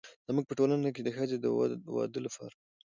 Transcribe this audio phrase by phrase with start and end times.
[0.27, 1.45] زموږ په ټولنه کې د ښځې د
[1.97, 2.55] واده لپاره